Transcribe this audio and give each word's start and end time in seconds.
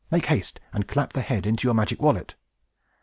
"Make 0.09 0.25
haste, 0.25 0.59
and 0.73 0.87
clap 0.87 1.13
the 1.13 1.21
head 1.21 1.45
into 1.45 1.67
your 1.67 1.75
magic 1.75 2.01
wallet." 2.01 2.33